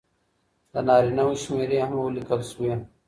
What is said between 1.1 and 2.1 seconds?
وو شمېرې هم